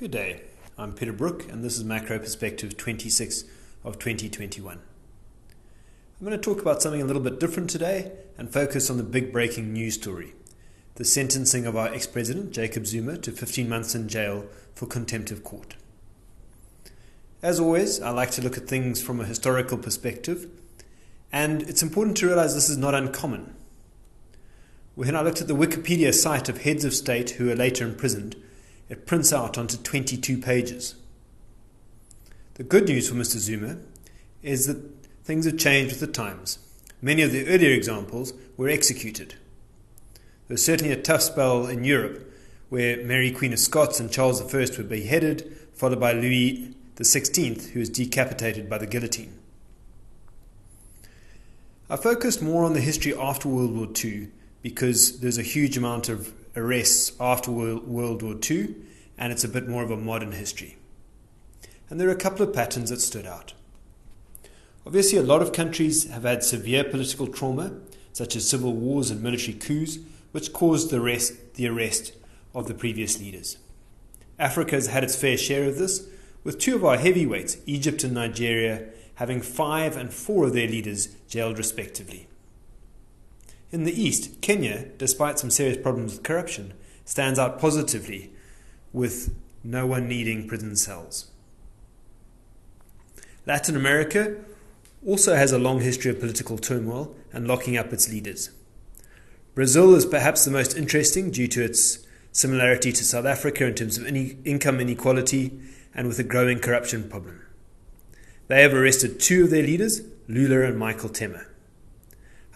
[0.00, 0.40] Good day.
[0.78, 3.44] I'm Peter Brooke, and this is Macro Perspective 26
[3.84, 4.78] of 2021.
[4.78, 9.02] I'm going to talk about something a little bit different today and focus on the
[9.02, 10.32] big breaking news story
[10.94, 15.30] the sentencing of our ex president, Jacob Zuma, to 15 months in jail for contempt
[15.30, 15.76] of court.
[17.42, 20.48] As always, I like to look at things from a historical perspective,
[21.30, 23.54] and it's important to realize this is not uncommon.
[24.94, 28.36] When I looked at the Wikipedia site of heads of state who were later imprisoned,
[28.90, 30.96] it prints out onto 22 pages.
[32.54, 33.38] The good news for Mr.
[33.38, 33.78] Zuma
[34.42, 34.82] is that
[35.24, 36.58] things have changed with the times.
[37.00, 39.36] Many of the earlier examples were executed.
[40.48, 42.30] There was certainly a tough spell in Europe
[42.68, 47.78] where Mary Queen of Scots and Charles I were beheaded, followed by Louis XVI, who
[47.78, 49.38] was decapitated by the guillotine.
[51.88, 54.28] I focused more on the history after World War II
[54.62, 58.74] because there's a huge amount of arrests after World War II,
[59.18, 60.76] and it's a bit more of a modern history.
[61.88, 63.52] And there are a couple of patterns that stood out.
[64.86, 67.72] Obviously, a lot of countries have had severe political trauma,
[68.12, 69.98] such as civil wars and military coups,
[70.32, 72.12] which caused the, rest, the arrest
[72.54, 73.58] of the previous leaders.
[74.38, 76.06] Africa has had its fair share of this,
[76.42, 81.08] with two of our heavyweights, Egypt and Nigeria, having five and four of their leaders
[81.28, 82.26] jailed respectively.
[83.72, 88.32] In the East, Kenya, despite some serious problems with corruption, stands out positively
[88.92, 91.30] with no one needing prison cells.
[93.46, 94.36] Latin America
[95.06, 98.50] also has a long history of political turmoil and locking up its leaders.
[99.54, 103.98] Brazil is perhaps the most interesting due to its similarity to South Africa in terms
[103.98, 105.58] of income inequality
[105.94, 107.44] and with a growing corruption problem.
[108.48, 111.46] They have arrested two of their leaders, Lula and Michael Temer.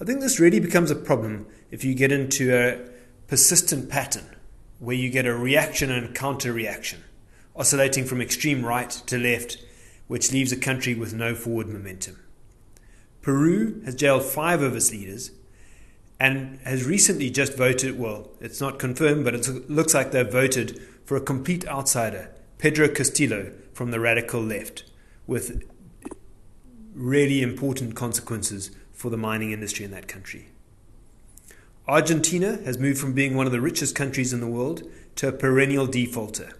[0.00, 2.80] I think this really becomes a problem if you get into a
[3.28, 4.36] persistent pattern
[4.80, 7.04] where you get a reaction and counter reaction,
[7.54, 9.64] oscillating from extreme right to left,
[10.08, 12.18] which leaves a country with no forward momentum.
[13.22, 15.30] Peru has jailed five of its leaders
[16.18, 17.98] and has recently just voted.
[17.98, 22.88] Well, it's not confirmed, but it looks like they've voted for a complete outsider, Pedro
[22.88, 24.84] Castillo from the radical left,
[25.26, 25.62] with
[26.94, 28.72] really important consequences
[29.04, 30.46] for the mining industry in that country.
[31.86, 34.82] Argentina has moved from being one of the richest countries in the world
[35.16, 36.54] to a perennial defaulter.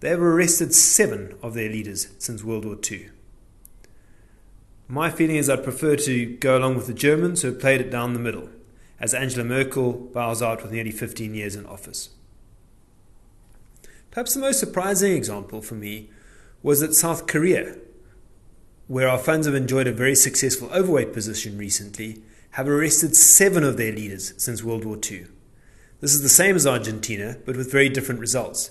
[0.00, 3.08] They have arrested seven of their leaders since World War II.
[4.86, 7.90] My feeling is I'd prefer to go along with the Germans who have played it
[7.90, 8.50] down the middle,
[9.00, 12.10] as Angela Merkel bows out with nearly 15 years in office.
[14.10, 16.10] Perhaps the most surprising example for me
[16.62, 17.78] was that South Korea
[18.88, 23.76] where our funds have enjoyed a very successful overweight position recently, have arrested seven of
[23.76, 25.26] their leaders since World War II.
[26.00, 28.70] This is the same as Argentina, but with very different results.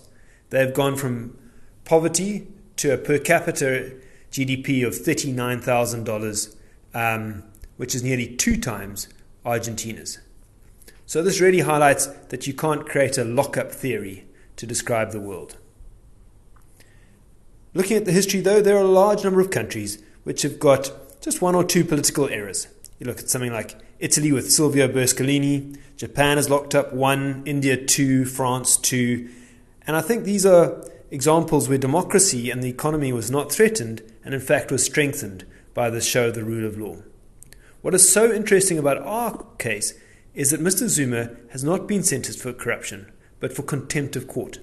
[0.49, 1.37] They have gone from
[1.83, 3.93] poverty to a per capita
[4.31, 6.55] GDP of $39,000,
[6.93, 7.43] um,
[7.77, 9.07] which is nearly two times
[9.45, 10.19] Argentina's.
[11.05, 14.25] So, this really highlights that you can't create a lockup theory
[14.55, 15.57] to describe the world.
[17.73, 20.91] Looking at the history, though, there are a large number of countries which have got
[21.21, 22.67] just one or two political errors.
[22.99, 27.77] You look at something like Italy with Silvio Berlusconi, Japan has locked up one, India
[27.77, 29.29] two, France two.
[29.87, 34.33] And I think these are examples where democracy and the economy was not threatened and,
[34.33, 36.97] in fact, was strengthened by the show of the rule of law.
[37.81, 39.93] What is so interesting about our case
[40.33, 40.87] is that Mr.
[40.87, 44.59] Zuma has not been sentenced for corruption, but for contempt of court.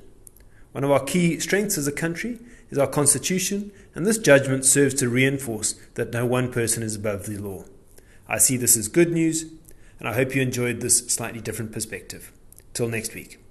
[0.72, 2.38] One of our key strengths as a country
[2.70, 7.26] is our Constitution, and this judgment serves to reinforce that no one person is above
[7.26, 7.64] the law.
[8.26, 9.44] I see this as good news,
[9.98, 12.32] and I hope you enjoyed this slightly different perspective.
[12.72, 13.41] Till next week.